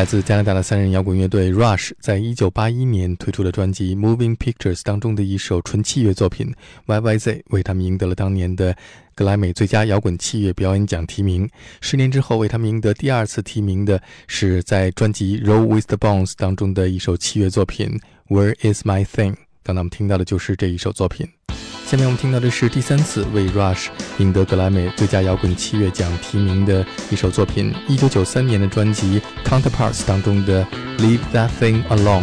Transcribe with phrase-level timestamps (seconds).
[0.00, 6.50] 来自加拿大的三人摇滚乐队 Rush 在一九八一年推出的专辑《Moving Pictures》当中的一首纯器乐作品
[7.02, 7.18] 《YYZ》，
[7.50, 8.74] 为他们赢得了当年的
[9.14, 11.46] 格莱美最佳摇滚器乐表演奖提名。
[11.82, 18.00] 十年之后，为他们赢得第二次提名的是在专辑《Roll with the Bones》当中的一首器乐作品
[18.34, 19.32] 《Where Is My Thing》。
[19.62, 21.28] 刚才我们听到的就是这一首作品。
[21.90, 30.64] 下面我们听到的是第三次为 Rush 赢得格莱美最佳摇滚器乐奖提名的一首作品，一九九三年的专辑《Counterparts》当中的
[30.98, 32.22] 《Leave That Thing Alone》。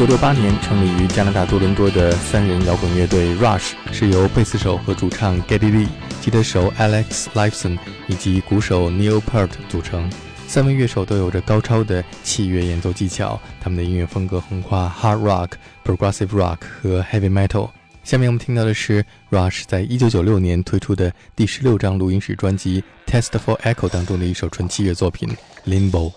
[0.00, 5.88] 一九六八年成立于加拿大多伦多的三人摇滚乐队 Rush 是由贝斯手和主唱 Geddy Lee、
[6.22, 10.10] 吉他手 Alex Lifeson 以及鼓手 Neil Peart 组成。
[10.46, 15.50] 三位乐手都有着高超的器乐演奏技巧，他们的音乐风格横跨 Hard Rock、
[15.84, 17.68] Progressive Rock 和 Heavy Metal。
[18.02, 22.82] 下面我们听到的是 Rush 在一九九六年推出的第十六张录音室专辑
[23.12, 25.28] 《Test for Echo》当中的一首纯器乐作品
[25.70, 26.10] 《Limbo》。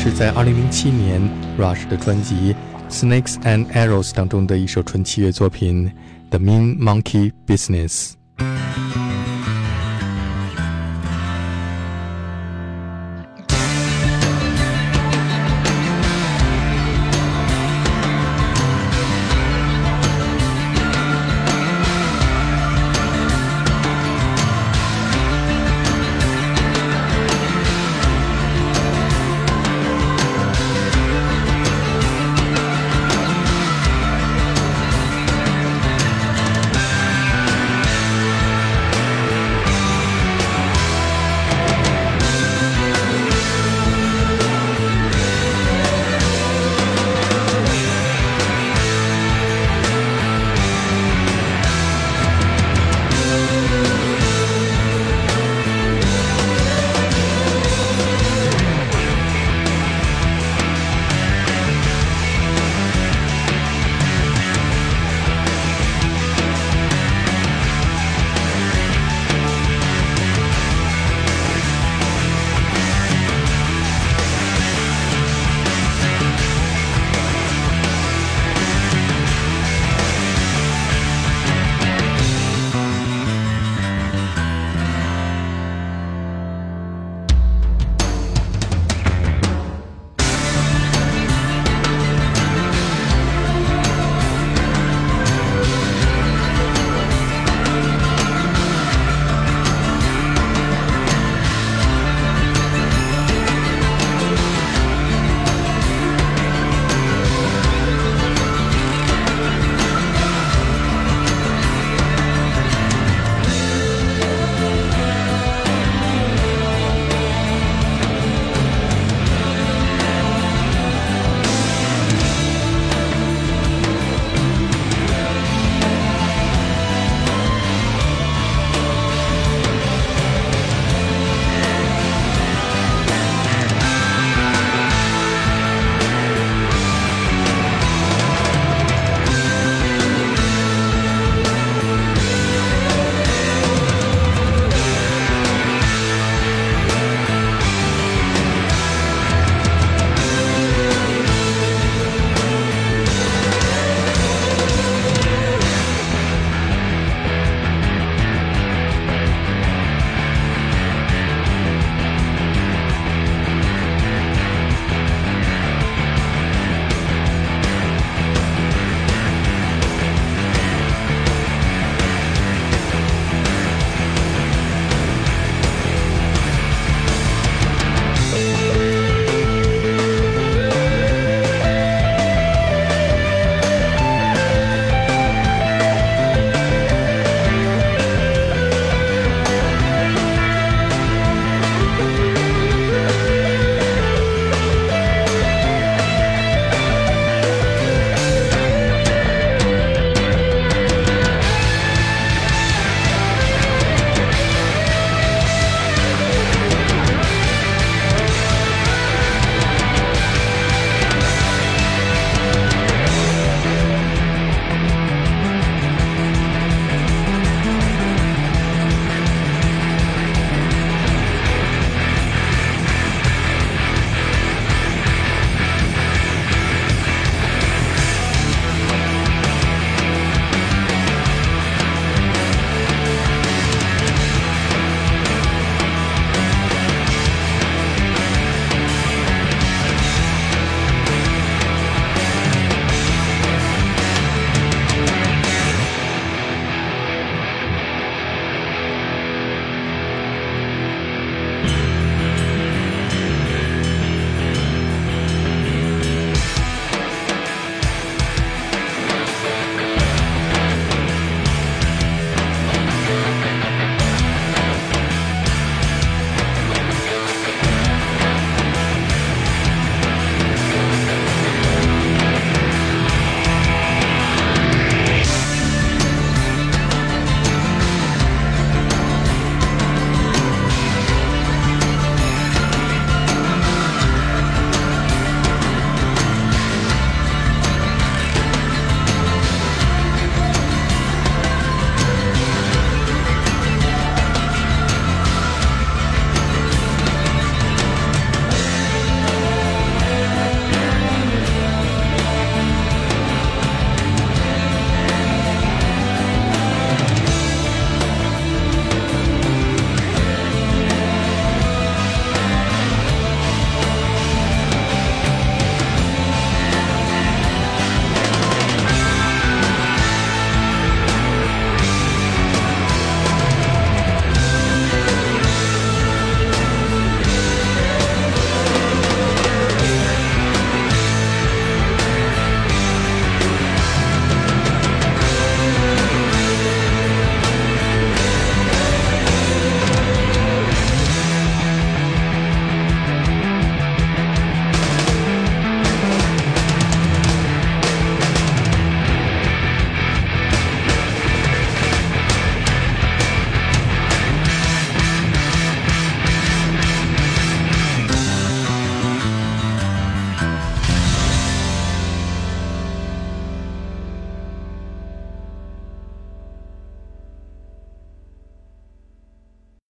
[0.00, 1.20] 是在2007年
[1.58, 2.54] Rush 的专辑《
[2.90, 5.90] Snakes and Arrows》当中的一首纯器乐作品《
[6.30, 8.12] The Mean Monkey Business》。